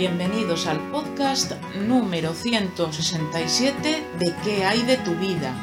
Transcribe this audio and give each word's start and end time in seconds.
Bienvenidos 0.00 0.66
al 0.66 0.78
podcast 0.90 1.52
número 1.86 2.32
167 2.32 4.02
de 4.18 4.34
¿Qué 4.42 4.64
hay 4.64 4.80
de 4.84 4.96
tu 4.96 5.14
vida? 5.16 5.54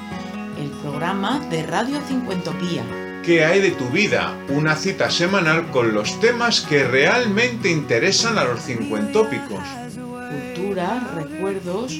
El 0.61 0.69
programa 0.69 1.39
de 1.49 1.63
Radio 1.63 1.99
Cincuentopía. 2.07 2.83
¿Qué 3.25 3.43
hay 3.43 3.61
de 3.61 3.71
tu 3.71 3.89
vida? 3.89 4.37
Una 4.49 4.75
cita 4.75 5.09
semanal 5.09 5.71
con 5.71 5.95
los 5.95 6.19
temas 6.19 6.61
que 6.61 6.83
realmente 6.83 7.71
interesan 7.71 8.37
a 8.37 8.43
los 8.43 8.61
cincuentópicos. 8.61 9.63
Cultura, 9.95 11.11
recuerdos, 11.15 11.93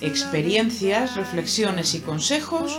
experiencias, 0.00 1.14
reflexiones 1.16 1.94
y 1.94 2.00
consejos, 2.00 2.72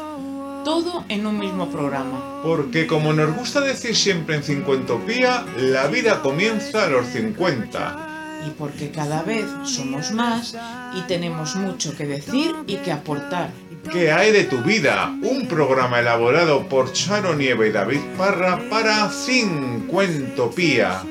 todo 0.66 1.05
en 1.08 1.27
un 1.27 1.38
mismo 1.38 1.70
programa. 1.70 2.42
Porque 2.42 2.88
como 2.88 3.14
nos 3.14 3.36
gusta 3.36 3.61
decir 3.61 3.95
siempre 3.95 4.38
en 4.38 4.44
Cincuentopía, 4.44 5.45
la 5.55 5.86
vida 5.86 6.23
comienza 6.23 6.86
a 6.86 6.89
los 6.89 7.05
50 7.09 8.12
y 8.47 8.52
porque 8.52 8.91
cada 8.91 9.23
vez 9.23 9.45
somos 9.63 10.11
más 10.11 10.55
y 10.95 11.02
tenemos 11.02 11.55
mucho 11.55 11.95
que 11.95 12.05
decir 12.05 12.55
y 12.67 12.77
que 12.77 12.91
aportar. 12.91 13.52
¿Qué 13.91 14.11
hay 14.11 14.31
de 14.31 14.45
tu 14.45 14.59
vida? 14.59 15.13
Un 15.22 15.47
programa 15.47 15.99
elaborado 15.99 16.67
por 16.69 16.94
Charo 16.94 17.36
Nieve 17.36 17.67
y 17.67 17.71
David 17.71 17.99
Parra 18.17 18.59
para 18.69 19.09
Cincuentopía. 19.09 21.03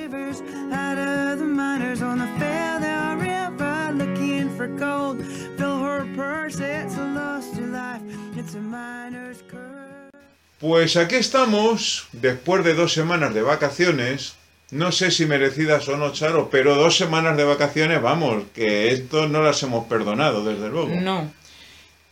Pues 10.58 10.96
aquí 10.96 11.16
estamos, 11.16 12.06
después 12.12 12.64
de 12.64 12.74
dos 12.74 12.92
semanas 12.92 13.34
de 13.34 13.42
vacaciones, 13.42 14.36
no 14.72 14.90
sé 14.90 15.10
si 15.10 15.26
merecidas 15.26 15.86
o 15.88 15.98
no, 15.98 16.12
Charo, 16.12 16.48
pero 16.50 16.74
dos 16.74 16.96
semanas 16.96 17.36
de 17.36 17.44
vacaciones, 17.44 18.00
vamos, 18.00 18.44
que 18.54 18.90
esto 18.90 19.28
no 19.28 19.42
las 19.42 19.62
hemos 19.62 19.86
perdonado, 19.86 20.42
desde 20.44 20.70
luego. 20.70 20.94
No. 20.94 21.30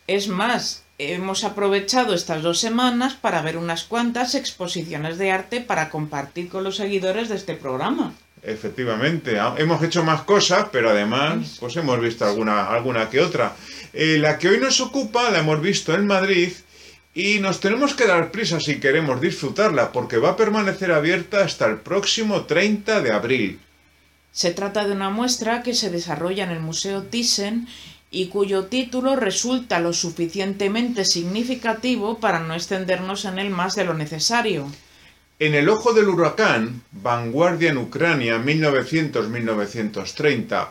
Es 0.06 0.28
más, 0.28 0.84
hemos 0.98 1.42
aprovechado 1.44 2.12
estas 2.12 2.42
dos 2.42 2.60
semanas 2.60 3.14
para 3.14 3.40
ver 3.40 3.56
unas 3.56 3.84
cuantas 3.84 4.34
exposiciones 4.34 5.16
de 5.16 5.30
arte 5.30 5.62
para 5.62 5.88
compartir 5.88 6.50
con 6.50 6.62
los 6.62 6.76
seguidores 6.76 7.30
de 7.30 7.36
este 7.36 7.54
programa. 7.54 8.12
Efectivamente, 8.42 9.38
hemos 9.56 9.82
hecho 9.82 10.04
más 10.04 10.22
cosas, 10.22 10.66
pero 10.70 10.90
además 10.90 11.56
pues 11.60 11.76
hemos 11.76 11.98
visto 11.98 12.26
alguna, 12.26 12.66
alguna 12.66 13.08
que 13.08 13.20
otra. 13.20 13.54
Eh, 13.94 14.18
la 14.18 14.36
que 14.36 14.48
hoy 14.48 14.58
nos 14.58 14.80
ocupa 14.80 15.30
la 15.30 15.38
hemos 15.38 15.62
visto 15.62 15.94
en 15.94 16.06
Madrid 16.06 16.52
y 17.20 17.38
nos 17.38 17.60
tenemos 17.60 17.92
que 17.92 18.06
dar 18.06 18.30
prisa 18.30 18.60
si 18.60 18.80
queremos 18.80 19.20
disfrutarla, 19.20 19.92
porque 19.92 20.16
va 20.16 20.30
a 20.30 20.36
permanecer 20.36 20.90
abierta 20.90 21.44
hasta 21.44 21.66
el 21.66 21.76
próximo 21.76 22.46
30 22.46 23.02
de 23.02 23.12
abril. 23.12 23.60
Se 24.32 24.52
trata 24.52 24.86
de 24.86 24.92
una 24.92 25.10
muestra 25.10 25.62
que 25.62 25.74
se 25.74 25.90
desarrolla 25.90 26.44
en 26.44 26.50
el 26.50 26.60
Museo 26.60 27.02
Thyssen 27.02 27.68
y 28.10 28.28
cuyo 28.28 28.64
título 28.66 29.16
resulta 29.16 29.80
lo 29.80 29.92
suficientemente 29.92 31.04
significativo 31.04 32.18
para 32.18 32.40
no 32.40 32.54
extendernos 32.54 33.26
en 33.26 33.38
él 33.38 33.50
más 33.50 33.74
de 33.74 33.84
lo 33.84 33.92
necesario. 33.92 34.72
En 35.38 35.54
el 35.54 35.68
ojo 35.68 35.92
del 35.92 36.08
huracán, 36.08 36.82
Vanguardia 36.90 37.68
en 37.70 37.76
Ucrania 37.78 38.38
1900-1930, 38.38 40.68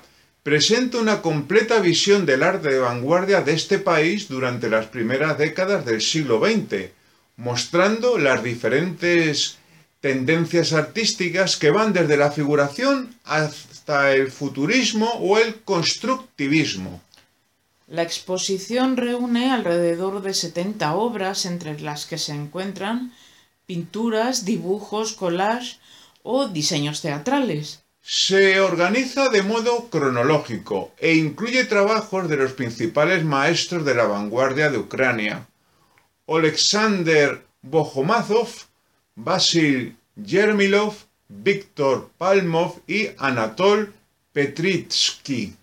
presenta 0.49 0.97
una 0.97 1.21
completa 1.21 1.79
visión 1.79 2.25
del 2.25 2.41
arte 2.41 2.69
de 2.69 2.79
vanguardia 2.79 3.41
de 3.41 3.53
este 3.53 3.77
país 3.77 4.27
durante 4.27 4.67
las 4.67 4.87
primeras 4.87 5.37
décadas 5.37 5.85
del 5.85 6.01
siglo 6.01 6.39
XX, 6.43 6.89
mostrando 7.37 8.17
las 8.17 8.43
diferentes 8.43 9.59
tendencias 9.99 10.73
artísticas 10.73 11.55
que 11.55 11.69
van 11.69 11.93
desde 11.93 12.17
la 12.17 12.31
figuración 12.31 13.13
hasta 13.25 14.15
el 14.15 14.31
futurismo 14.31 15.11
o 15.19 15.37
el 15.37 15.61
constructivismo. 15.61 16.99
La 17.85 18.01
exposición 18.01 18.97
reúne 18.97 19.51
alrededor 19.51 20.23
de 20.23 20.33
70 20.33 20.95
obras 20.95 21.45
entre 21.45 21.79
las 21.79 22.07
que 22.07 22.17
se 22.17 22.33
encuentran 22.33 23.13
pinturas, 23.67 24.45
dibujos, 24.45 25.13
collages 25.13 25.77
o 26.23 26.47
diseños 26.47 27.03
teatrales. 27.03 27.83
Se 28.01 28.59
organiza 28.59 29.29
de 29.29 29.43
modo 29.43 29.89
cronológico 29.89 30.91
e 30.97 31.15
incluye 31.15 31.65
trabajos 31.65 32.27
de 32.29 32.37
los 32.37 32.53
principales 32.53 33.23
maestros 33.23 33.85
de 33.85 33.95
la 33.95 34.05
vanguardia 34.05 34.69
de 34.69 34.77
Ucrania. 34.77 35.47
Alexander 36.27 37.41
Bohomazov, 37.61 38.49
Basil 39.15 39.95
Yermilov, 40.15 40.95
Víctor 41.27 42.09
Palmov 42.17 42.81
y 42.87 43.09
Anatol 43.17 43.93
Petritsky. 44.33 45.55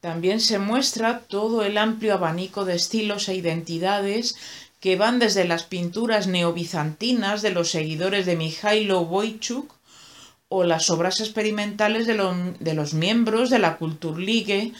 También 0.00 0.40
se 0.40 0.58
muestra 0.58 1.20
todo 1.20 1.64
el 1.64 1.78
amplio 1.78 2.14
abanico 2.14 2.64
de 2.64 2.74
estilos 2.76 3.28
e 3.28 3.34
identidades 3.34 4.36
que 4.80 4.96
van 4.96 5.18
desde 5.18 5.44
las 5.44 5.64
pinturas 5.64 6.26
neobizantinas 6.26 7.40
de 7.40 7.50
los 7.50 7.70
seguidores 7.70 8.26
de 8.26 8.36
Mikhailo 8.36 9.00
Wojciuk 9.00 9.72
o 10.56 10.62
las 10.62 10.88
obras 10.88 11.18
experimentales 11.18 12.06
de, 12.06 12.14
los 12.74 12.94
miembros 12.94 13.50
de 13.50 13.58
la 13.58 13.76
Kulturligue 13.76 14.72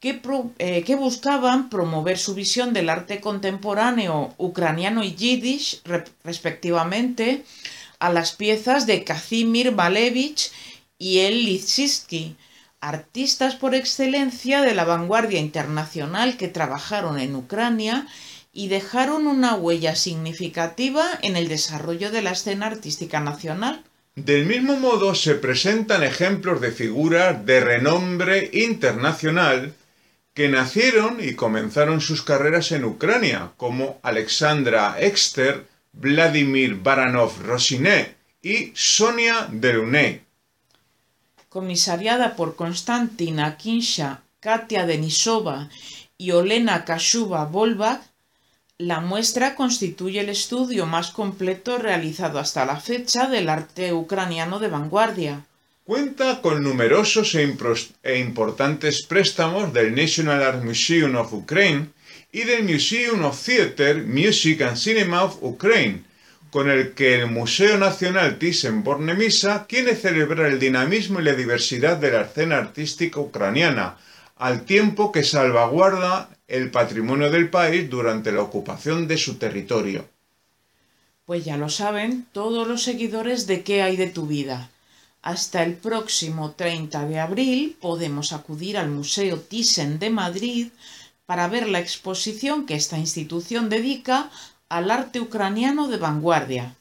que, 0.00 0.22
eh, 0.58 0.82
que, 0.84 0.96
buscaban 0.96 1.68
promover 1.68 2.16
su 2.16 2.34
visión 2.34 2.72
del 2.72 2.88
arte 2.88 3.20
contemporáneo 3.20 4.34
ucraniano 4.38 5.04
y 5.04 5.14
yiddish, 5.14 5.82
respectivamente, 6.24 7.44
a 7.98 8.10
las 8.10 8.32
piezas 8.32 8.86
de 8.86 9.04
Kazimir 9.04 9.72
Malevich 9.72 10.50
y 10.96 11.18
El 11.18 11.44
Litsinsky, 11.44 12.34
artistas 12.80 13.54
por 13.54 13.74
excelencia 13.74 14.62
de 14.62 14.74
la 14.74 14.84
vanguardia 14.84 15.40
internacional 15.40 16.38
que 16.38 16.48
trabajaron 16.48 17.20
en 17.20 17.36
Ucrania 17.36 18.06
y 18.50 18.68
dejaron 18.68 19.26
una 19.26 19.56
huella 19.56 19.94
significativa 19.94 21.04
en 21.20 21.36
el 21.36 21.48
desarrollo 21.48 22.10
de 22.10 22.22
la 22.22 22.30
escena 22.30 22.66
artística 22.66 23.20
nacional. 23.20 23.84
Del 24.14 24.44
mismo 24.44 24.76
modo 24.76 25.14
se 25.14 25.36
presentan 25.36 26.02
ejemplos 26.02 26.60
de 26.60 26.70
figuras 26.70 27.46
de 27.46 27.60
renombre 27.60 28.50
internacional 28.52 29.74
que 30.34 30.48
nacieron 30.48 31.16
y 31.18 31.34
comenzaron 31.34 32.02
sus 32.02 32.22
carreras 32.22 32.72
en 32.72 32.84
Ucrania, 32.84 33.52
como 33.56 34.00
Alexandra 34.02 34.96
Exter, 34.98 35.66
Vladimir 35.92 36.74
Baranov 36.74 37.40
Rosiné 37.42 38.14
y 38.42 38.72
Sonia 38.74 39.48
Delaunay. 39.50 40.22
Comisariada 41.48 42.36
por 42.36 42.54
Konstantina 42.54 43.56
Kinsha, 43.56 44.22
Katia 44.40 44.84
Denisova 44.84 45.70
y 46.18 46.32
Olena 46.32 46.84
Kashuba 46.84 47.46
Volbak, 47.46 48.02
la 48.86 49.00
muestra 49.00 49.54
constituye 49.54 50.20
el 50.20 50.28
estudio 50.28 50.86
más 50.86 51.12
completo 51.12 51.78
realizado 51.78 52.38
hasta 52.40 52.66
la 52.66 52.80
fecha 52.80 53.28
del 53.28 53.48
arte 53.48 53.92
ucraniano 53.92 54.58
de 54.58 54.68
vanguardia. 54.68 55.44
Cuenta 55.84 56.40
con 56.42 56.62
numerosos 56.62 57.34
e, 57.34 57.56
e, 58.02 58.18
importantes 58.18 59.06
préstamos 59.06 59.72
del 59.72 59.94
National 59.94 60.42
Art 60.42 60.64
Museum 60.64 61.14
of 61.16 61.32
Ukraine 61.32 61.90
y 62.32 62.42
del 62.42 62.64
Museum 62.64 63.24
of 63.24 63.40
Theatre, 63.40 64.02
Music 64.02 64.62
and 64.62 64.76
Cinema 64.76 65.22
of 65.22 65.38
Ukraine, 65.42 66.02
con 66.50 66.68
el 66.68 66.92
que 66.92 67.14
el 67.20 67.26
Museo 67.28 67.78
Nacional 67.78 68.38
Thyssen-Bornemisza 68.38 69.66
quiere 69.68 69.94
celebrar 69.94 70.46
el 70.46 70.58
dinamismo 70.58 71.20
y 71.20 71.24
la 71.24 71.34
diversidad 71.34 71.98
de 71.98 72.10
la 72.10 72.22
escena 72.22 72.58
artística 72.58 73.20
ucraniana, 73.20 73.96
al 74.36 74.64
tiempo 74.64 75.12
que 75.12 75.22
salvaguarda 75.22 76.30
el 76.52 76.70
patrimonio 76.70 77.30
del 77.30 77.48
país 77.48 77.88
durante 77.88 78.30
la 78.30 78.42
ocupación 78.42 79.08
de 79.08 79.16
su 79.16 79.36
territorio. 79.36 80.06
Pues 81.24 81.46
ya 81.46 81.56
lo 81.56 81.70
saben 81.70 82.26
todos 82.32 82.68
los 82.68 82.82
seguidores 82.82 83.46
de 83.46 83.62
qué 83.62 83.80
hay 83.82 83.96
de 83.96 84.08
tu 84.08 84.26
vida. 84.26 84.70
Hasta 85.22 85.62
el 85.62 85.74
próximo 85.74 86.50
30 86.50 87.06
de 87.06 87.18
abril 87.20 87.76
podemos 87.80 88.34
acudir 88.34 88.76
al 88.76 88.90
Museo 88.90 89.40
Thyssen 89.40 89.98
de 89.98 90.10
Madrid 90.10 90.68
para 91.24 91.48
ver 91.48 91.70
la 91.70 91.80
exposición 91.80 92.66
que 92.66 92.74
esta 92.74 92.98
institución 92.98 93.70
dedica 93.70 94.30
al 94.68 94.90
arte 94.90 95.20
ucraniano 95.20 95.88
de 95.88 95.96
vanguardia. 95.96 96.76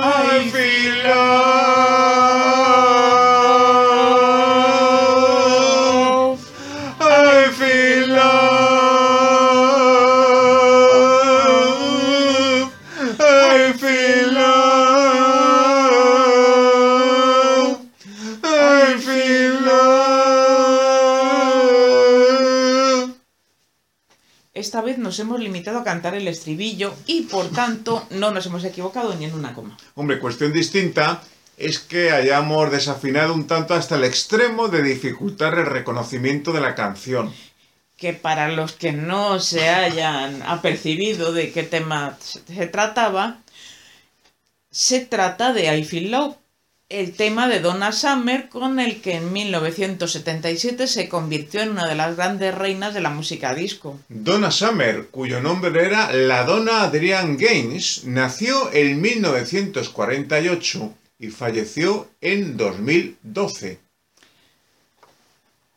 I 0.00 0.48
feel 0.50 1.04
love. 1.04 1.77
Nos 25.08 25.18
hemos 25.20 25.40
limitado 25.40 25.78
a 25.78 25.84
cantar 25.84 26.14
el 26.14 26.28
estribillo 26.28 26.94
y 27.06 27.22
por 27.22 27.48
tanto 27.48 28.06
no 28.10 28.30
nos 28.30 28.44
hemos 28.44 28.62
equivocado 28.62 29.14
ni 29.14 29.24
en 29.24 29.32
una 29.32 29.54
coma. 29.54 29.74
Hombre, 29.94 30.18
cuestión 30.18 30.52
distinta 30.52 31.22
es 31.56 31.78
que 31.78 32.10
hayamos 32.10 32.70
desafinado 32.70 33.32
un 33.32 33.46
tanto 33.46 33.72
hasta 33.72 33.96
el 33.96 34.04
extremo 34.04 34.68
de 34.68 34.82
dificultar 34.82 35.58
el 35.58 35.64
reconocimiento 35.64 36.52
de 36.52 36.60
la 36.60 36.74
canción. 36.74 37.32
Que 37.96 38.12
para 38.12 38.48
los 38.48 38.72
que 38.72 38.92
no 38.92 39.40
se 39.40 39.70
hayan 39.70 40.42
apercibido 40.42 41.32
de 41.32 41.52
qué 41.52 41.62
tema 41.62 42.18
se 42.20 42.66
trataba, 42.66 43.38
se 44.70 45.00
trata 45.00 45.54
de 45.54 45.74
I 45.74 45.84
Feel 45.84 46.10
Love, 46.10 46.36
el 46.88 47.12
tema 47.12 47.48
de 47.48 47.60
Donna 47.60 47.92
Summer 47.92 48.48
con 48.48 48.80
el 48.80 49.02
que 49.02 49.16
en 49.16 49.30
1977 49.32 50.86
se 50.86 51.08
convirtió 51.08 51.60
en 51.60 51.70
una 51.70 51.86
de 51.86 51.94
las 51.94 52.16
grandes 52.16 52.54
reinas 52.54 52.94
de 52.94 53.00
la 53.00 53.10
música 53.10 53.54
disco. 53.54 53.98
Donna 54.08 54.50
Summer, 54.50 55.08
cuyo 55.10 55.42
nombre 55.42 55.84
era 55.84 56.10
la 56.12 56.44
Donna 56.44 56.84
Adrienne 56.84 57.36
Gaines, 57.36 58.04
nació 58.04 58.72
en 58.72 59.02
1948 59.02 60.94
y 61.18 61.28
falleció 61.28 62.08
en 62.22 62.56
2012. 62.56 63.80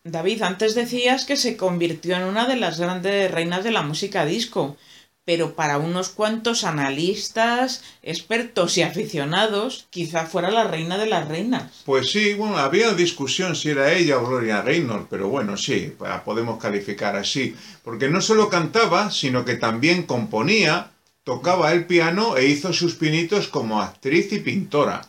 David, 0.03 0.41
antes 0.43 0.75
decías 0.75 1.25
que 1.25 1.35
se 1.35 1.57
convirtió 1.57 2.15
en 2.15 2.23
una 2.23 2.47
de 2.47 2.55
las 2.55 2.79
grandes 2.79 3.29
reinas 3.29 3.65
de 3.65 3.71
la 3.71 3.83
música 3.83 4.25
disco, 4.25 4.77
pero 5.23 5.53
para 5.53 5.77
unos 5.77 6.09
cuantos 6.09 6.63
analistas, 6.63 7.83
expertos 8.01 8.77
y 8.77 8.81
aficionados, 8.81 9.87
quizá 9.89 10.25
fuera 10.25 10.49
la 10.49 10.63
reina 10.63 10.97
de 10.97 11.05
las 11.05 11.27
reinas. 11.27 11.83
Pues 11.85 12.11
sí, 12.11 12.33
bueno, 12.33 12.57
había 12.57 12.93
discusión 12.93 13.55
si 13.55 13.69
era 13.69 13.93
ella 13.93 14.17
o 14.17 14.25
Gloria 14.25 14.61
Gaynor, 14.61 15.07
pero 15.09 15.27
bueno, 15.29 15.57
sí, 15.57 15.93
la 15.99 16.23
podemos 16.23 16.59
calificar 16.59 17.15
así, 17.15 17.55
porque 17.83 18.09
no 18.09 18.21
solo 18.21 18.49
cantaba, 18.49 19.11
sino 19.11 19.45
que 19.45 19.55
también 19.55 20.03
componía, 20.03 20.91
tocaba 21.23 21.71
el 21.71 21.85
piano 21.85 22.35
e 22.35 22.47
hizo 22.47 22.73
sus 22.73 22.95
pinitos 22.95 23.47
como 23.47 23.81
actriz 23.81 24.33
y 24.33 24.39
pintora. 24.39 25.01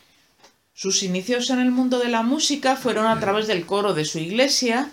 Sus 0.75 1.03
inicios 1.03 1.49
en 1.51 1.61
el 1.61 1.71
mundo 1.71 1.99
de 1.99 2.09
la 2.09 2.23
música 2.23 2.77
fueron 2.77 3.07
a 3.07 3.19
través 3.21 3.47
del 3.47 3.67
coro 3.67 3.95
de 3.95 4.05
su 4.05 4.19
iglesia 4.19 4.91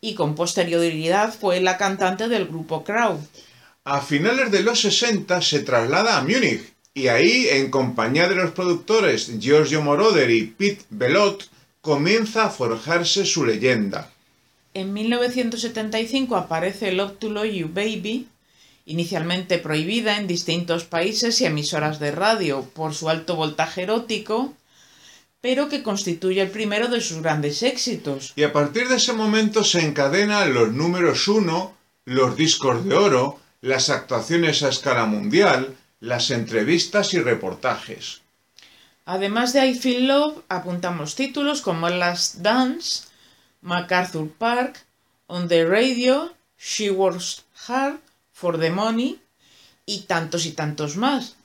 y 0.00 0.14
con 0.14 0.34
posterioridad 0.34 1.32
fue 1.32 1.60
la 1.60 1.78
cantante 1.78 2.28
del 2.28 2.48
grupo 2.48 2.82
Crow. 2.82 3.20
A 3.84 4.00
finales 4.00 4.52
de 4.52 4.62
los 4.62 4.80
60 4.80 5.42
se 5.42 5.58
traslada 5.60 6.16
a 6.16 6.22
Múnich 6.22 6.72
y 6.94 7.08
ahí, 7.08 7.48
en 7.50 7.68
compañía 7.68 8.28
de 8.28 8.36
los 8.36 8.52
productores 8.52 9.40
Giorgio 9.40 9.82
Moroder 9.82 10.30
y 10.30 10.46
Pete 10.46 10.84
Belot, 10.90 11.48
comienza 11.80 12.44
a 12.44 12.50
forjarse 12.50 13.26
su 13.26 13.44
leyenda. 13.44 14.12
En 14.72 14.92
1975 14.92 16.36
aparece 16.36 16.92
Love 16.92 17.18
to 17.18 17.30
Love 17.30 17.52
You 17.52 17.70
Baby, 17.74 18.28
inicialmente 18.86 19.58
prohibida 19.58 20.16
en 20.16 20.28
distintos 20.28 20.84
países 20.84 21.40
y 21.40 21.46
emisoras 21.46 21.98
de 21.98 22.12
radio 22.12 22.62
por 22.62 22.94
su 22.94 23.08
alto 23.08 23.34
voltaje 23.34 23.82
erótico, 23.82 24.54
pero 25.40 25.68
que 25.68 25.82
constituye 25.82 26.40
el 26.40 26.50
primero 26.50 26.86
de 26.86 27.00
sus 27.00 27.20
grandes 27.20 27.64
éxitos. 27.64 28.32
Y 28.36 28.44
a 28.44 28.52
partir 28.52 28.86
de 28.86 28.96
ese 28.96 29.12
momento 29.12 29.64
se 29.64 29.84
encadenan 29.84 30.54
los 30.54 30.72
números 30.72 31.26
uno, 31.26 31.76
los 32.04 32.36
discos 32.36 32.84
de 32.84 32.94
oro, 32.94 33.41
las 33.62 33.90
actuaciones 33.90 34.62
a 34.64 34.68
escala 34.68 35.06
mundial, 35.06 35.76
las 36.00 36.30
entrevistas 36.30 37.14
y 37.14 37.20
reportajes. 37.20 38.20
Además 39.06 39.52
de 39.52 39.66
I 39.66 39.74
Feel 39.74 40.08
Love, 40.08 40.42
apuntamos 40.48 41.14
títulos 41.14 41.62
como 41.62 41.88
Last 41.88 42.36
Dance, 42.36 43.04
MacArthur 43.62 44.28
Park, 44.32 44.84
On 45.28 45.46
the 45.48 45.64
Radio, 45.64 46.34
She 46.58 46.90
Works 46.90 47.44
Hard, 47.66 48.00
For 48.32 48.58
the 48.58 48.70
Money 48.70 49.20
y 49.86 50.00
tantos 50.02 50.44
y 50.44 50.52
tantos 50.52 50.96
más. 50.96 51.36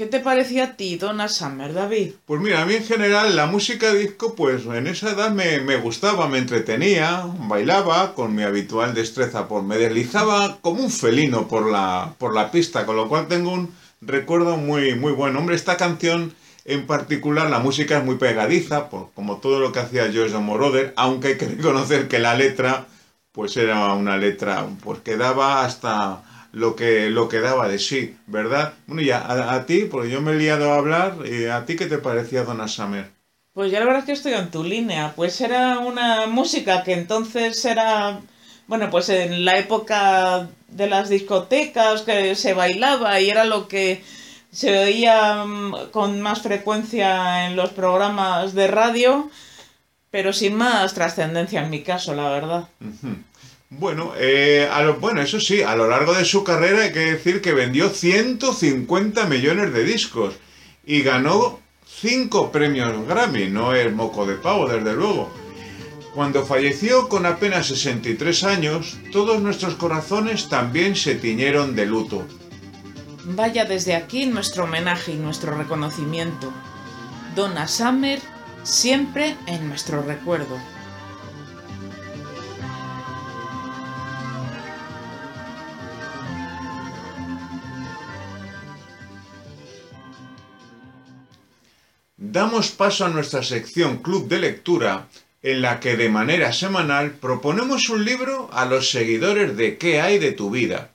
¿Qué 0.00 0.06
te 0.06 0.20
parecía 0.20 0.64
a 0.64 0.76
ti, 0.76 0.96
Donna 0.96 1.28
Summer, 1.28 1.74
David? 1.74 2.12
Pues 2.24 2.40
mira, 2.40 2.62
a 2.62 2.64
mí 2.64 2.72
en 2.72 2.84
general 2.84 3.36
la 3.36 3.44
música 3.44 3.92
disco, 3.92 4.34
pues 4.34 4.64
en 4.64 4.86
esa 4.86 5.10
edad 5.10 5.30
me, 5.30 5.60
me 5.60 5.76
gustaba, 5.76 6.26
me 6.26 6.38
entretenía, 6.38 7.26
bailaba 7.40 8.14
con 8.14 8.34
mi 8.34 8.42
habitual 8.42 8.94
destreza, 8.94 9.46
pues 9.46 9.62
me 9.62 9.76
deslizaba 9.76 10.56
como 10.62 10.82
un 10.82 10.90
felino 10.90 11.48
por 11.48 11.70
la, 11.70 12.14
por 12.16 12.34
la 12.34 12.50
pista, 12.50 12.86
con 12.86 12.96
lo 12.96 13.10
cual 13.10 13.28
tengo 13.28 13.52
un 13.52 13.74
recuerdo 14.00 14.56
muy, 14.56 14.94
muy 14.94 15.12
bueno. 15.12 15.38
Hombre, 15.38 15.54
esta 15.54 15.76
canción 15.76 16.32
en 16.64 16.86
particular, 16.86 17.50
la 17.50 17.58
música 17.58 17.98
es 17.98 18.04
muy 18.06 18.14
pegadiza, 18.14 18.88
pues, 18.88 19.02
como 19.14 19.36
todo 19.36 19.60
lo 19.60 19.70
que 19.70 19.80
hacía 19.80 20.10
George 20.10 20.38
Moroder, 20.38 20.94
aunque 20.96 21.28
hay 21.28 21.36
que 21.36 21.46
reconocer 21.46 22.08
que 22.08 22.20
la 22.20 22.34
letra, 22.34 22.86
pues 23.32 23.54
era 23.58 23.92
una 23.92 24.16
letra, 24.16 24.66
pues 24.82 25.00
que 25.00 25.18
daba 25.18 25.62
hasta 25.62 26.22
lo 26.52 26.76
que, 26.76 27.10
lo 27.10 27.28
que 27.28 27.40
daba 27.40 27.68
de 27.68 27.78
sí, 27.78 28.16
¿verdad? 28.26 28.74
Bueno, 28.86 29.02
y 29.02 29.10
a, 29.10 29.54
a 29.54 29.66
ti, 29.66 29.84
porque 29.90 30.10
yo 30.10 30.20
me 30.20 30.32
he 30.32 30.36
liado 30.36 30.72
a 30.72 30.76
hablar, 30.76 31.16
¿y 31.26 31.46
¿a 31.46 31.64
ti 31.64 31.76
qué 31.76 31.86
te 31.86 31.98
parecía 31.98 32.44
Donna 32.44 32.68
Summer? 32.68 33.10
Pues 33.52 33.72
ya 33.72 33.80
la 33.80 33.86
verdad 33.86 34.00
es 34.00 34.06
que 34.06 34.12
estoy 34.12 34.32
en 34.34 34.50
tu 34.50 34.62
línea. 34.62 35.12
Pues 35.16 35.40
era 35.40 35.80
una 35.80 36.26
música 36.26 36.82
que 36.84 36.92
entonces 36.92 37.64
era, 37.64 38.20
bueno, 38.68 38.90
pues 38.90 39.08
en 39.08 39.44
la 39.44 39.58
época 39.58 40.48
de 40.68 40.88
las 40.88 41.08
discotecas 41.08 42.02
que 42.02 42.34
se 42.36 42.54
bailaba 42.54 43.20
y 43.20 43.28
era 43.28 43.44
lo 43.44 43.66
que 43.66 44.02
se 44.52 44.78
oía 44.78 45.44
mm, 45.44 45.90
con 45.90 46.20
más 46.20 46.42
frecuencia 46.42 47.46
en 47.46 47.56
los 47.56 47.70
programas 47.70 48.54
de 48.54 48.68
radio, 48.68 49.30
pero 50.10 50.32
sin 50.32 50.54
más 50.56 50.94
trascendencia 50.94 51.62
en 51.62 51.70
mi 51.70 51.82
caso, 51.82 52.14
la 52.14 52.30
verdad. 52.30 52.68
Ujú. 52.80 53.16
Bueno, 53.70 54.12
eh, 54.18 54.68
a 54.70 54.82
lo- 54.82 54.96
bueno, 54.98 55.20
eso 55.22 55.38
sí, 55.38 55.62
a 55.62 55.76
lo 55.76 55.88
largo 55.88 56.12
de 56.12 56.24
su 56.24 56.42
carrera 56.42 56.82
hay 56.82 56.92
que 56.92 57.12
decir 57.12 57.40
que 57.40 57.52
vendió 57.54 57.88
150 57.88 59.26
millones 59.26 59.72
de 59.72 59.84
discos 59.84 60.34
y 60.84 61.02
ganó 61.02 61.60
5 61.86 62.50
premios 62.50 63.06
Grammy, 63.06 63.48
no 63.48 63.72
es 63.74 63.92
moco 63.92 64.26
de 64.26 64.34
pavo, 64.34 64.68
desde 64.68 64.92
luego. 64.94 65.30
Cuando 66.14 66.44
falleció 66.44 67.08
con 67.08 67.24
apenas 67.26 67.68
63 67.68 68.42
años, 68.42 68.98
todos 69.12 69.40
nuestros 69.40 69.76
corazones 69.76 70.48
también 70.48 70.96
se 70.96 71.14
tiñeron 71.14 71.76
de 71.76 71.86
luto. 71.86 72.26
Vaya 73.24 73.64
desde 73.64 73.94
aquí 73.94 74.26
nuestro 74.26 74.64
homenaje 74.64 75.12
y 75.12 75.16
nuestro 75.16 75.56
reconocimiento. 75.56 76.52
Donna 77.36 77.68
Summer, 77.68 78.18
siempre 78.64 79.36
en 79.46 79.68
nuestro 79.68 80.02
recuerdo. 80.02 80.58
Damos 92.32 92.70
paso 92.70 93.04
a 93.04 93.08
nuestra 93.08 93.42
sección 93.42 93.96
Club 93.96 94.28
de 94.28 94.38
Lectura, 94.38 95.08
en 95.42 95.62
la 95.62 95.80
que 95.80 95.96
de 95.96 96.08
manera 96.08 96.52
semanal 96.52 97.14
proponemos 97.14 97.88
un 97.88 98.04
libro 98.04 98.48
a 98.52 98.66
los 98.66 98.92
seguidores 98.92 99.56
de 99.56 99.78
¿Qué 99.78 100.00
hay 100.00 100.20
de 100.20 100.30
tu 100.30 100.48
vida? 100.48 100.92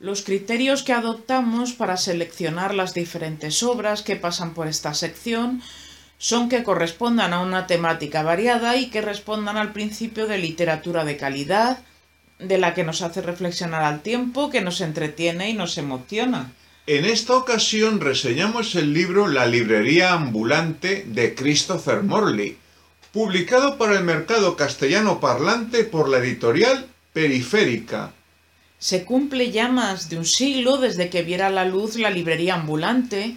Los 0.00 0.22
criterios 0.22 0.82
que 0.82 0.92
adoptamos 0.92 1.74
para 1.74 1.96
seleccionar 1.96 2.74
las 2.74 2.92
diferentes 2.92 3.62
obras 3.62 4.02
que 4.02 4.16
pasan 4.16 4.52
por 4.52 4.66
esta 4.66 4.94
sección 4.94 5.62
son 6.18 6.48
que 6.48 6.64
correspondan 6.64 7.32
a 7.32 7.38
una 7.38 7.68
temática 7.68 8.24
variada 8.24 8.76
y 8.76 8.90
que 8.90 9.02
respondan 9.02 9.56
al 9.56 9.72
principio 9.72 10.26
de 10.26 10.38
literatura 10.38 11.04
de 11.04 11.16
calidad, 11.16 11.78
de 12.40 12.58
la 12.58 12.74
que 12.74 12.82
nos 12.82 13.00
hace 13.00 13.22
reflexionar 13.22 13.84
al 13.84 14.02
tiempo, 14.02 14.50
que 14.50 14.60
nos 14.60 14.80
entretiene 14.80 15.50
y 15.50 15.54
nos 15.54 15.78
emociona. 15.78 16.50
En 16.88 17.04
esta 17.04 17.34
ocasión 17.34 18.00
reseñamos 18.00 18.76
el 18.76 18.92
libro 18.92 19.26
La 19.26 19.44
librería 19.44 20.12
ambulante 20.12 21.02
de 21.08 21.34
Christopher 21.34 22.04
Morley, 22.04 22.58
publicado 23.12 23.76
para 23.76 23.98
el 23.98 24.04
mercado 24.04 24.54
castellano 24.54 25.18
parlante 25.18 25.82
por 25.82 26.08
la 26.08 26.18
editorial 26.18 26.86
Periférica. 27.12 28.12
Se 28.78 29.04
cumple 29.04 29.50
ya 29.50 29.66
más 29.66 30.08
de 30.10 30.18
un 30.18 30.24
siglo 30.24 30.76
desde 30.76 31.10
que 31.10 31.22
viera 31.22 31.50
la 31.50 31.64
luz 31.64 31.96
la 31.96 32.10
librería 32.10 32.54
ambulante, 32.54 33.36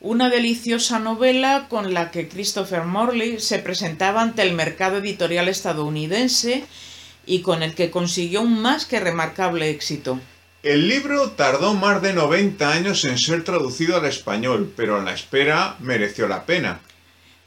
una 0.00 0.28
deliciosa 0.28 0.98
novela 0.98 1.68
con 1.70 1.94
la 1.94 2.10
que 2.10 2.28
Christopher 2.28 2.84
Morley 2.84 3.40
se 3.40 3.60
presentaba 3.60 4.20
ante 4.20 4.42
el 4.42 4.52
mercado 4.52 4.98
editorial 4.98 5.48
estadounidense 5.48 6.64
y 7.24 7.40
con 7.40 7.62
el 7.62 7.74
que 7.74 7.90
consiguió 7.90 8.42
un 8.42 8.60
más 8.60 8.84
que 8.84 9.00
remarcable 9.00 9.70
éxito. 9.70 10.20
El 10.64 10.88
libro 10.88 11.32
tardó 11.32 11.74
más 11.74 12.00
de 12.00 12.14
90 12.14 12.72
años 12.72 13.04
en 13.04 13.18
ser 13.18 13.44
traducido 13.44 13.98
al 13.98 14.06
español, 14.06 14.72
pero 14.74 15.02
la 15.02 15.12
espera 15.12 15.76
mereció 15.78 16.26
la 16.26 16.46
pena. 16.46 16.80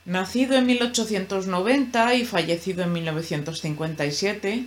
Nacido 0.05 0.55
en 0.55 0.67
1890 0.67 2.13
y 2.13 2.25
fallecido 2.25 2.83
en 2.83 2.93
1957, 2.93 4.65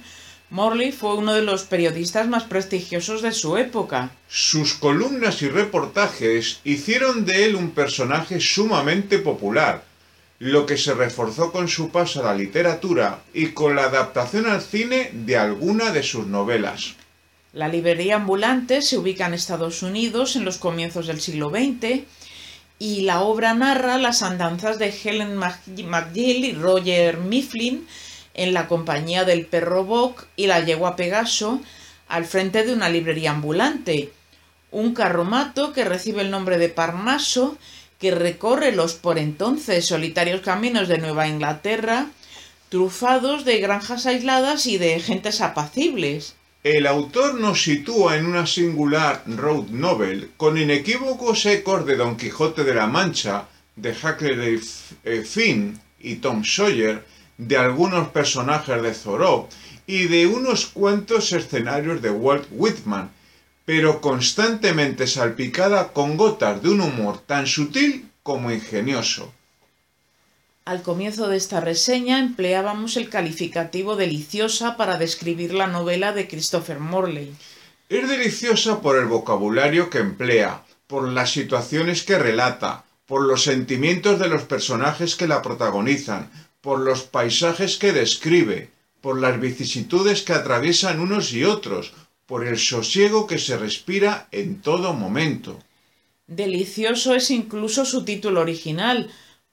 Morley 0.51 0.91
fue 0.91 1.15
uno 1.15 1.33
de 1.33 1.43
los 1.43 1.63
periodistas 1.63 2.27
más 2.27 2.43
prestigiosos 2.43 3.23
de 3.23 3.31
su 3.31 3.57
época. 3.57 4.11
Sus 4.29 4.75
columnas 4.75 5.43
y 5.43 5.49
reportajes 5.49 6.59
hicieron 6.65 7.25
de 7.25 7.45
él 7.45 7.55
un 7.55 7.71
personaje 7.71 8.41
sumamente 8.41 9.21
popular, 9.21 9.85
lo 10.41 10.67
que 10.67 10.77
se 10.77 10.93
reforzó 10.95 11.53
con 11.53 11.69
su 11.69 11.91
paso 11.91 12.19
a 12.21 12.33
la 12.33 12.35
literatura 12.35 13.21
y 13.33 13.51
con 13.51 13.77
la 13.77 13.85
adaptación 13.85 14.47
al 14.47 14.61
cine 14.61 15.11
de 15.13 15.37
alguna 15.37 15.93
de 15.93 16.03
sus 16.03 16.27
novelas. 16.27 16.97
La 17.53 17.67
librería 17.67 18.15
ambulante 18.15 18.81
se 18.81 18.97
ubica 18.97 19.27
en 19.27 19.35
Estados 19.35 19.83
Unidos 19.83 20.37
en 20.37 20.45
los 20.45 20.59
comienzos 20.59 21.09
del 21.09 21.21
siglo 21.21 21.51
XX 21.51 22.05
y 22.79 23.01
la 23.01 23.23
obra 23.23 23.55
narra 23.55 23.99
las 23.99 24.23
andanzas 24.23 24.79
de 24.79 24.95
Helen 25.03 25.37
McGill 25.37 26.45
y 26.45 26.53
Roger 26.53 27.19
Mifflin 27.19 27.89
en 28.35 28.55
la 28.55 28.69
compañía 28.69 29.25
del 29.25 29.47
perro 29.47 29.85
Bock 29.85 30.27
y 30.37 30.47
la 30.47 30.65
yegua 30.65 30.95
Pegaso 30.95 31.61
al 32.07 32.25
frente 32.25 32.65
de 32.65 32.73
una 32.73 32.89
librería 32.89 33.33
ambulante, 33.33 34.13
un 34.71 34.95
carromato 34.95 35.73
que 35.73 35.85
recibe 35.85 36.23
el 36.23 36.31
nombre 36.31 36.57
de 36.57 36.69
Parnaso 36.69 37.59
que 37.99 38.13
recorre 38.13 38.71
los 38.71 38.95
por 38.95 39.19
entonces 39.19 39.87
solitarios 39.87 40.41
caminos 40.41 40.87
de 40.87 40.99
Nueva 40.99 41.27
Inglaterra, 41.27 42.07
trufados 42.69 43.45
de 43.45 43.59
granjas 43.59 44.07
aisladas 44.07 44.67
y 44.67 44.79
de 44.79 45.01
gentes 45.01 45.41
apacibles. 45.41 46.37
El 46.63 46.87
autor 46.87 47.41
nos 47.41 47.63
sitúa 47.63 48.19
en 48.19 48.27
una 48.27 48.47
singular 48.47 49.23
road 49.27 49.69
novel 49.71 50.33
con 50.37 50.59
inequívocos 50.59 51.47
ecos 51.47 51.87
de 51.87 51.97
Don 51.97 52.19
Quijote 52.19 52.65
de 52.65 52.75
la 52.75 52.87
Mancha, 52.87 53.49
de 53.77 53.93
Huckleberry 53.93 54.61
eh, 55.05 55.23
Finn 55.23 55.81
y 56.01 56.17
Tom 56.17 56.45
Sawyer, 56.45 57.03
de 57.39 57.57
algunos 57.57 58.09
personajes 58.09 58.83
de 58.83 58.93
Thoreau 58.93 59.49
y 59.87 60.09
de 60.09 60.27
unos 60.27 60.67
cuantos 60.67 61.33
escenarios 61.33 62.03
de 62.03 62.11
Walt 62.11 62.49
Whitman, 62.51 63.11
pero 63.65 64.03
constantemente 64.03 65.07
salpicada 65.07 65.95
con 65.95 66.19
gotas 66.19 66.63
de 66.63 66.69
un 66.69 66.83
humor 66.83 67.23
tan 67.25 67.47
sutil 67.47 68.11
como 68.23 68.51
ingenioso. 68.51 69.33
Al 70.65 70.83
comienzo 70.83 71.29
de 71.29 71.37
esta 71.37 71.61
reseña 71.61 72.19
empleábamos 72.19 72.97
el 72.97 73.09
calificativo 73.09 73.97
deliciosa 73.97 74.77
para 74.77 74.99
describir 74.99 75.55
la 75.55 75.67
novela 75.67 76.13
de 76.13 76.29
Christopher 76.29 76.79
Morley. 76.79 77.35
Es 77.89 78.09
deliciosa 78.09 78.81
por 78.81 78.97
el 78.97 79.07
vocabulario 79.07 79.91
que 79.91 79.99
emplea, 79.99 80.63
por 80.87 81.09
las 81.09 81.33
situaciones 81.33 82.03
que 82.03 82.19
relata, 82.19 82.85
por 83.07 83.23
los 83.23 83.43
sentimientos 83.43 84.19
de 84.21 84.29
los 84.29 84.43
personajes 84.43 85.17
que 85.17 85.27
la 85.27 85.43
protagonizan, 85.43 86.31
por 86.61 86.79
los 86.81 87.03
paisajes 87.03 87.77
que 87.79 87.93
describe, 87.93 88.71
por 89.01 89.21
las 89.21 89.41
vicisitudes 89.41 90.23
que 90.23 90.35
atraviesan 90.35 91.01
unos 91.01 91.33
y 91.33 91.45
otros, 91.45 91.95
por 92.27 92.47
el 92.47 92.59
sosiego 92.59 93.27
que 93.27 93.39
se 93.39 93.57
respira 93.57 94.29
en 94.31 94.61
todo 94.61 94.93
momento. 94.93 95.59
Delicioso 96.29 97.17
es 97.17 97.33
incluso 97.33 97.85
su 97.85 98.05
título 98.05 98.41
original, 98.41 99.11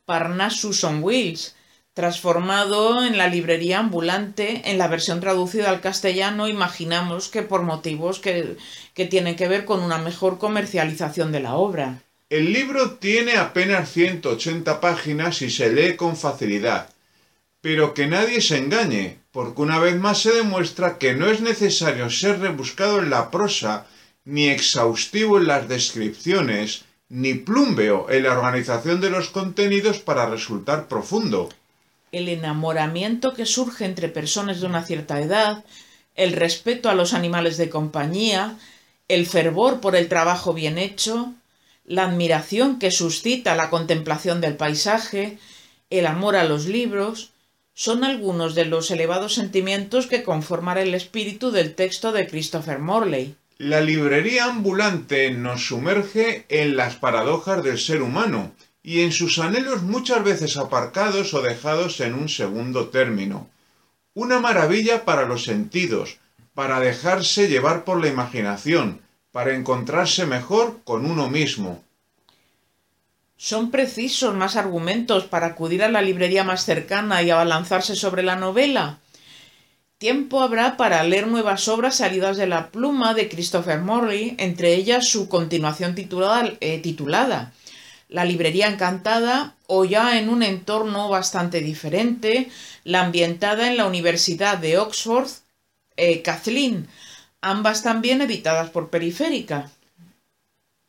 Parnassus 0.08 0.86
on 0.86 1.04
Wheels, 1.04 1.54
transformado 1.94 3.04
en 3.04 3.18
la 3.18 3.28
librería 3.28 3.80
ambulante 3.80 4.62
en 4.72 4.78
la 4.78 4.88
versión 4.88 5.20
traducida 5.20 5.70
al 5.70 5.82
castellano, 5.82 6.48
imaginamos 6.48 7.28
que 7.28 7.42
por 7.42 7.64
motivos 7.64 8.20
que, 8.20 8.56
que 8.94 9.06
tienen 9.06 9.36
que 9.36 9.50
ver 9.50 9.66
con 9.66 9.84
una 9.84 9.98
mejor 9.98 10.38
comercialización 10.38 11.34
de 11.34 11.42
la 11.42 11.56
obra. 11.56 12.02
El 12.30 12.54
libro 12.54 12.92
tiene 12.92 13.36
apenas 13.36 13.92
180 13.92 14.80
páginas 14.80 15.42
y 15.42 15.50
se 15.50 15.74
lee 15.74 15.98
con 15.98 16.16
facilidad. 16.16 16.90
Pero 17.60 17.94
que 17.94 18.08
nadie 18.08 18.40
se 18.40 18.58
engañe, 18.60 19.20
porque 19.34 19.62
una 19.62 19.78
vez 19.80 19.98
más 19.98 20.22
se 20.22 20.32
demuestra 20.32 20.98
que 21.00 21.16
no 21.16 21.28
es 21.30 21.42
necesario 21.42 22.10
ser 22.10 22.40
rebuscado 22.40 23.00
en 23.00 23.10
la 23.10 23.30
prosa, 23.30 23.88
ni 24.24 24.48
exhaustivo 24.48 25.38
en 25.38 25.48
las 25.48 25.68
descripciones, 25.68 26.86
ni 27.10 27.36
plúmbeo 27.36 28.10
en 28.10 28.24
la 28.24 28.34
organización 28.34 29.00
de 29.00 29.10
los 29.10 29.30
contenidos 29.30 30.00
para 30.00 30.26
resultar 30.30 30.88
profundo. 30.88 31.50
El 32.12 32.30
enamoramiento 32.30 33.34
que 33.34 33.46
surge 33.46 33.86
entre 33.86 34.10
personas 34.10 34.60
de 34.60 34.68
una 34.68 34.84
cierta 34.84 35.22
edad, 35.22 35.64
el 36.16 36.34
respeto 36.34 36.90
a 36.90 36.96
los 36.96 37.14
animales 37.14 37.58
de 37.58 37.70
compañía, 37.70 38.58
el 39.08 39.26
fervor 39.26 39.80
por 39.80 39.96
el 39.96 40.10
trabajo 40.10 40.54
bien 40.54 40.78
hecho, 40.78 41.34
la 41.86 42.04
admiración 42.04 42.80
que 42.80 42.92
suscita 42.92 43.56
la 43.56 43.70
contemplación 43.70 44.42
del 44.42 44.58
paisaje, 44.58 45.38
el 45.90 46.06
amor 46.06 46.36
a 46.36 46.44
los 46.44 46.66
libros, 46.66 47.32
son 47.74 48.04
algunos 48.04 48.56
de 48.56 48.66
los 48.66 48.92
elevados 48.92 49.36
sentimientos 49.36 50.08
que 50.08 50.24
conforman 50.24 50.80
el 50.80 50.94
espíritu 50.94 51.52
del 51.52 51.76
texto 51.76 52.12
de 52.12 52.28
Christopher 52.28 52.80
Morley. 52.80 53.36
La 53.60 53.82
librería 53.82 54.46
ambulante 54.46 55.32
nos 55.32 55.66
sumerge 55.66 56.46
en 56.48 56.78
las 56.78 56.96
paradojas 56.96 57.64
del 57.64 57.80
ser 57.80 58.04
humano 58.04 58.52
y 58.84 59.02
en 59.02 59.12
sus 59.12 59.40
anhelos 59.40 59.82
muchas 59.82 60.24
veces 60.24 60.58
aparcados 60.58 61.34
o 61.34 61.42
dejados 61.42 62.00
en 62.02 62.14
un 62.14 62.30
segundo 62.30 62.90
término. 62.90 63.50
Una 64.14 64.40
maravilla 64.40 65.06
para 65.06 65.26
los 65.26 65.44
sentidos, 65.44 66.20
para 66.54 66.80
dejarse 66.80 67.48
llevar 67.48 67.84
por 67.84 68.00
la 68.00 68.10
imaginación, 68.10 69.02
para 69.32 69.56
encontrarse 69.56 70.28
mejor 70.28 70.82
con 70.84 71.08
uno 71.08 71.28
mismo. 71.28 71.84
¿Son 73.38 73.72
precisos 73.72 74.36
más 74.36 74.56
argumentos 74.56 75.24
para 75.24 75.48
acudir 75.48 75.82
a 75.84 75.90
la 75.90 76.04
librería 76.04 76.44
más 76.44 76.64
cercana 76.64 77.24
y 77.24 77.32
abalanzarse 77.32 77.96
sobre 77.96 78.22
la 78.22 78.36
novela? 78.36 79.00
Tiempo 79.98 80.42
habrá 80.42 80.78
para 80.78 81.04
leer 81.04 81.28
nuevas 81.28 81.68
obras 81.68 81.96
salidas 81.98 82.38
de 82.38 82.46
la 82.46 82.70
pluma 82.70 83.14
de 83.14 83.30
Christopher 83.30 83.80
Morley, 83.80 84.36
entre 84.38 84.76
ellas 84.76 85.08
su 85.08 85.28
continuación 85.28 85.96
titulada, 85.96 86.58
eh, 86.62 87.50
La 88.10 88.24
librería 88.24 88.68
encantada, 88.68 89.56
o 89.66 89.86
ya 89.86 90.20
en 90.20 90.30
un 90.30 90.44
entorno 90.44 91.10
bastante 91.10 91.62
diferente, 91.62 92.50
la 92.84 93.02
ambientada 93.02 93.68
en 93.68 93.78
la 93.78 93.88
Universidad 93.88 94.60
de 94.60 94.78
Oxford, 94.78 95.30
eh, 95.96 96.22
Kathleen, 96.22 96.88
ambas 97.42 97.82
también 97.82 98.22
editadas 98.22 98.70
por 98.70 98.90
Periférica. 98.90 99.72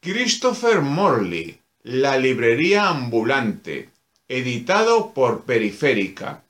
Christopher 0.00 0.80
Morley 0.82 1.58
la 1.88 2.18
librería 2.18 2.90
ambulante, 2.90 3.88
editado 4.28 5.14
por 5.14 5.44
Periférica. 5.44 6.42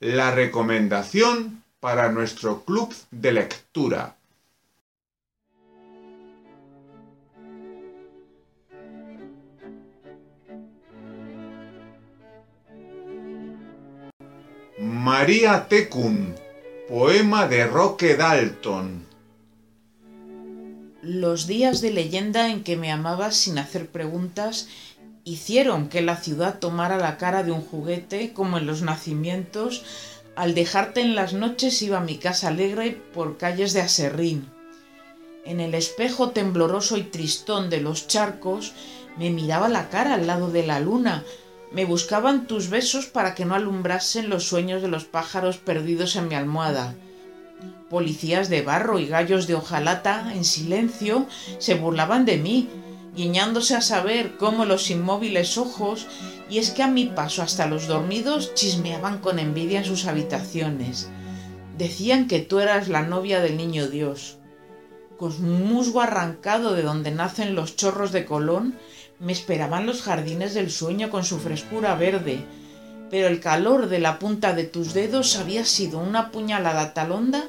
La 0.00 0.32
recomendación 0.32 1.61
para 1.82 2.12
nuestro 2.12 2.64
club 2.64 2.94
de 3.10 3.32
lectura. 3.32 4.14
María 14.78 15.66
Tecum, 15.68 16.36
poema 16.88 17.48
de 17.48 17.66
Roque 17.66 18.14
Dalton. 18.14 19.04
Los 21.02 21.48
días 21.48 21.80
de 21.80 21.90
leyenda 21.90 22.48
en 22.48 22.62
que 22.62 22.76
me 22.76 22.92
amabas 22.92 23.34
sin 23.34 23.58
hacer 23.58 23.88
preguntas 23.88 24.68
hicieron 25.24 25.88
que 25.88 26.00
la 26.00 26.16
ciudad 26.16 26.60
tomara 26.60 26.96
la 26.98 27.16
cara 27.16 27.42
de 27.42 27.50
un 27.50 27.60
juguete 27.60 28.32
como 28.32 28.58
en 28.58 28.66
los 28.66 28.82
nacimientos. 28.82 29.84
Al 30.34 30.54
dejarte 30.54 31.02
en 31.02 31.14
las 31.14 31.34
noches 31.34 31.82
iba 31.82 31.98
a 31.98 32.04
mi 32.04 32.16
casa 32.16 32.48
alegre 32.48 32.98
por 33.12 33.36
calles 33.36 33.74
de 33.74 33.82
aserrín. 33.82 34.48
En 35.44 35.60
el 35.60 35.74
espejo 35.74 36.30
tembloroso 36.30 36.96
y 36.96 37.02
tristón 37.02 37.68
de 37.68 37.80
los 37.80 38.06
charcos 38.06 38.72
me 39.18 39.28
miraba 39.28 39.68
la 39.68 39.90
cara 39.90 40.14
al 40.14 40.26
lado 40.26 40.50
de 40.50 40.66
la 40.66 40.80
luna. 40.80 41.22
Me 41.70 41.84
buscaban 41.84 42.46
tus 42.46 42.70
besos 42.70 43.06
para 43.06 43.34
que 43.34 43.44
no 43.44 43.54
alumbrasen 43.54 44.30
los 44.30 44.44
sueños 44.44 44.80
de 44.80 44.88
los 44.88 45.04
pájaros 45.04 45.58
perdidos 45.58 46.16
en 46.16 46.28
mi 46.28 46.34
almohada. 46.34 46.94
Policías 47.90 48.48
de 48.48 48.62
barro 48.62 48.98
y 48.98 49.08
gallos 49.08 49.46
de 49.46 49.54
hojalata, 49.54 50.32
en 50.34 50.44
silencio, 50.44 51.26
se 51.58 51.74
burlaban 51.74 52.24
de 52.24 52.38
mí, 52.38 52.70
guiñándose 53.14 53.76
a 53.76 53.80
saber 53.80 54.36
cómo 54.36 54.64
los 54.64 54.90
inmóviles 54.90 55.58
ojos, 55.58 56.06
y 56.48 56.58
es 56.58 56.70
que 56.70 56.82
a 56.82 56.88
mi 56.88 57.06
paso 57.06 57.42
hasta 57.42 57.66
los 57.66 57.86
dormidos 57.86 58.54
chismeaban 58.54 59.18
con 59.18 59.38
envidia 59.38 59.78
en 59.78 59.84
sus 59.84 60.06
habitaciones. 60.06 61.08
Decían 61.76 62.28
que 62.28 62.40
tú 62.40 62.60
eras 62.60 62.88
la 62.88 63.02
novia 63.02 63.40
del 63.40 63.56
niño 63.56 63.88
Dios. 63.88 64.38
Con 65.16 65.64
musgo 65.64 66.00
arrancado 66.00 66.74
de 66.74 66.82
donde 66.82 67.10
nacen 67.10 67.54
los 67.54 67.76
chorros 67.76 68.12
de 68.12 68.24
Colón, 68.24 68.76
me 69.18 69.32
esperaban 69.32 69.86
los 69.86 70.02
jardines 70.02 70.52
del 70.54 70.70
sueño 70.70 71.10
con 71.10 71.24
su 71.24 71.38
frescura 71.38 71.94
verde, 71.94 72.44
pero 73.10 73.28
el 73.28 73.40
calor 73.40 73.88
de 73.88 73.98
la 73.98 74.18
punta 74.18 74.52
de 74.52 74.64
tus 74.64 74.94
dedos 74.94 75.36
había 75.36 75.64
sido 75.64 75.98
una 75.98 76.30
puñalada 76.30 76.92
tal 76.92 77.12
honda 77.12 77.44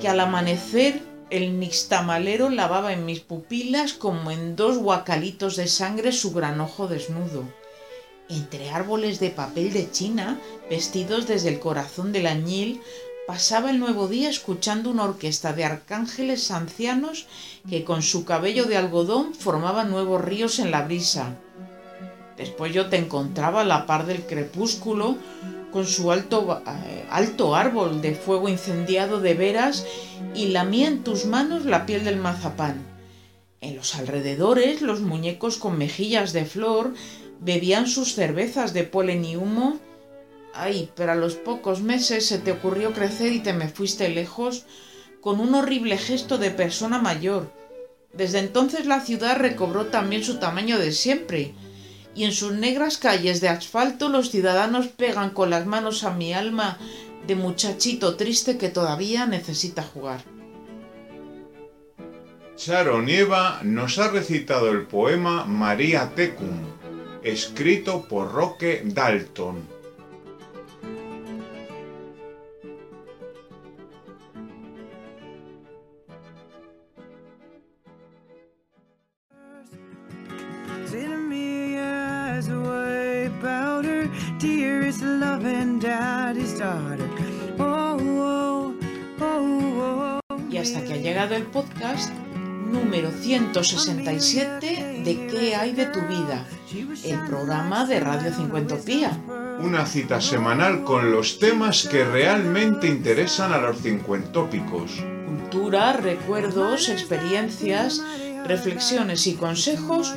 que 0.00 0.08
al 0.08 0.20
amanecer 0.20 1.02
el 1.32 1.58
nixtamalero 1.58 2.50
lavaba 2.50 2.92
en 2.92 3.06
mis 3.06 3.20
pupilas 3.20 3.94
como 3.94 4.30
en 4.30 4.54
dos 4.54 4.76
guacalitos 4.76 5.56
de 5.56 5.66
sangre 5.66 6.12
su 6.12 6.32
gran 6.32 6.60
ojo 6.60 6.88
desnudo. 6.88 7.44
Entre 8.28 8.68
árboles 8.68 9.18
de 9.18 9.30
papel 9.30 9.72
de 9.72 9.90
China, 9.90 10.38
vestidos 10.68 11.26
desde 11.26 11.48
el 11.48 11.58
corazón 11.58 12.12
del 12.12 12.26
añil, 12.26 12.82
pasaba 13.26 13.70
el 13.70 13.78
nuevo 13.78 14.08
día 14.08 14.28
escuchando 14.28 14.90
una 14.90 15.04
orquesta 15.04 15.54
de 15.54 15.64
arcángeles 15.64 16.50
ancianos 16.50 17.26
que 17.66 17.82
con 17.82 18.02
su 18.02 18.26
cabello 18.26 18.66
de 18.66 18.76
algodón 18.76 19.34
formaban 19.34 19.90
nuevos 19.90 20.22
ríos 20.22 20.58
en 20.58 20.70
la 20.70 20.82
brisa. 20.82 21.34
Después 22.36 22.74
yo 22.74 22.90
te 22.90 22.96
encontraba 22.98 23.62
a 23.62 23.64
la 23.64 23.86
par 23.86 24.04
del 24.04 24.26
crepúsculo 24.26 25.16
con 25.72 25.86
su 25.86 26.12
alto, 26.12 26.62
eh, 26.66 27.04
alto 27.10 27.56
árbol 27.56 28.02
de 28.02 28.14
fuego 28.14 28.48
incendiado 28.48 29.20
de 29.20 29.34
veras 29.34 29.86
y 30.34 30.48
lamía 30.48 30.88
en 30.88 31.02
tus 31.02 31.24
manos 31.24 31.64
la 31.64 31.86
piel 31.86 32.04
del 32.04 32.16
mazapán. 32.16 32.86
En 33.60 33.76
los 33.76 33.94
alrededores 33.94 34.82
los 34.82 35.00
muñecos 35.00 35.56
con 35.56 35.78
mejillas 35.78 36.32
de 36.32 36.44
flor 36.44 36.94
bebían 37.40 37.86
sus 37.86 38.14
cervezas 38.14 38.72
de 38.72 38.84
polen 38.84 39.24
y 39.24 39.36
humo 39.36 39.80
Ay, 40.54 40.90
pero 40.94 41.12
a 41.12 41.16
los 41.16 41.34
pocos 41.34 41.80
meses 41.80 42.26
se 42.26 42.38
te 42.38 42.52
ocurrió 42.52 42.92
crecer 42.92 43.32
y 43.32 43.40
te 43.40 43.52
me 43.52 43.68
fuiste 43.68 44.08
lejos 44.10 44.66
con 45.20 45.40
un 45.40 45.54
horrible 45.54 45.96
gesto 45.96 46.36
de 46.36 46.50
persona 46.50 46.98
mayor. 46.98 47.50
Desde 48.12 48.40
entonces 48.40 48.84
la 48.84 49.00
ciudad 49.00 49.38
recobró 49.38 49.86
también 49.86 50.22
su 50.22 50.38
tamaño 50.38 50.78
de 50.78 50.92
siempre, 50.92 51.54
y 52.14 52.24
en 52.24 52.32
sus 52.32 52.52
negras 52.52 52.98
calles 52.98 53.40
de 53.40 53.48
asfalto 53.48 54.08
los 54.08 54.30
ciudadanos 54.30 54.88
pegan 54.88 55.30
con 55.30 55.50
las 55.50 55.66
manos 55.66 56.04
a 56.04 56.12
mi 56.12 56.32
alma 56.32 56.78
de 57.26 57.36
muchachito 57.36 58.16
triste 58.16 58.58
que 58.58 58.68
todavía 58.68 59.26
necesita 59.26 59.82
jugar. 59.82 60.22
Charo 62.56 63.00
Nieva 63.00 63.60
nos 63.62 63.98
ha 63.98 64.08
recitado 64.08 64.70
el 64.70 64.86
poema 64.86 65.44
María 65.44 66.12
Tecum, 66.14 66.60
escrito 67.22 68.06
por 68.08 68.32
Roque 68.32 68.82
Dalton. 68.84 69.71
Y 90.50 90.56
hasta 90.58 90.84
que 90.84 90.92
ha 90.92 90.96
llegado 90.96 91.34
el 91.34 91.44
podcast 91.44 92.12
número 92.72 93.10
167 93.10 95.02
de 95.04 95.26
¿Qué 95.26 95.54
hay 95.54 95.72
de 95.72 95.86
tu 95.86 96.00
vida? 96.00 96.46
El 97.04 97.20
programa 97.26 97.84
de 97.86 98.00
Radio 98.00 98.32
Cincuentopía. 98.34 99.18
Una 99.60 99.86
cita 99.86 100.20
semanal 100.20 100.82
con 100.82 101.12
los 101.12 101.38
temas 101.38 101.86
que 101.86 102.04
realmente 102.04 102.88
interesan 102.88 103.52
a 103.52 103.58
los 103.58 103.80
cincuentópicos. 103.82 105.02
Cultura, 105.26 105.92
recuerdos, 105.92 106.88
experiencias, 106.88 108.02
reflexiones 108.46 109.26
y 109.26 109.34
consejos, 109.34 110.14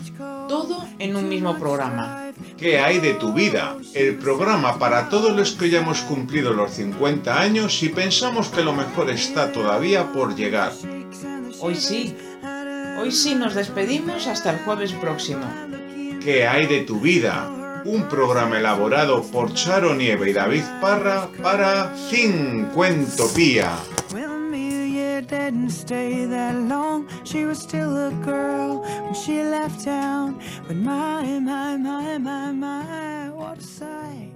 todo 0.47 0.85
en 0.99 1.15
un 1.15 1.29
mismo 1.29 1.57
programa. 1.57 2.24
¿Qué 2.57 2.79
hay 2.79 2.99
de 2.99 3.13
tu 3.13 3.33
vida? 3.33 3.75
El 3.93 4.15
programa 4.15 4.79
para 4.79 5.09
todos 5.09 5.35
los 5.35 5.51
que 5.51 5.69
ya 5.69 5.79
hemos 5.79 6.01
cumplido 6.01 6.53
los 6.53 6.71
50 6.71 7.41
años 7.41 7.83
y 7.83 7.89
pensamos 7.89 8.47
que 8.47 8.63
lo 8.63 8.71
mejor 8.71 9.09
está 9.09 9.51
todavía 9.51 10.13
por 10.13 10.35
llegar. 10.35 10.71
Hoy 11.59 11.75
sí, 11.75 12.15
hoy 12.97 13.11
sí 13.11 13.35
nos 13.35 13.55
despedimos 13.55 14.27
hasta 14.27 14.51
el 14.51 14.59
jueves 14.59 14.93
próximo. 14.93 15.45
¿Qué 16.23 16.47
hay 16.47 16.65
de 16.67 16.81
tu 16.81 17.01
vida? 17.01 17.51
Un 17.83 18.07
programa 18.07 18.57
elaborado 18.57 19.21
por 19.23 19.53
Charo 19.53 19.93
Nieve 19.93 20.29
y 20.29 20.33
David 20.33 20.63
Parra 20.79 21.27
para 21.43 21.93
Cincuentopía. 22.09 23.73
Didn't 25.27 25.71
stay 25.71 26.25
that 26.25 26.55
long. 26.55 27.07
She 27.23 27.45
was 27.45 27.59
still 27.59 27.97
a 28.07 28.11
girl 28.23 28.81
when 28.81 29.13
she 29.13 29.41
left 29.41 29.83
town. 29.83 30.41
But 30.67 30.77
my, 30.77 31.39
my, 31.39 31.77
my, 31.77 32.17
my, 32.17 32.51
my, 32.51 33.29
what 33.31 33.57
a 33.57 33.61
sight. 33.61 34.34